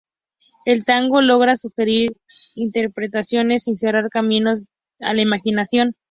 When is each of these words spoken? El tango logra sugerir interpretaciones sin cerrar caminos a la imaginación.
El 0.65 0.83
tango 0.83 1.21
logra 1.21 1.55
sugerir 1.55 2.13
interpretaciones 2.55 3.65
sin 3.65 3.75
cerrar 3.77 4.09
caminos 4.09 4.63
a 4.99 5.13
la 5.13 5.21
imaginación. 5.21 5.93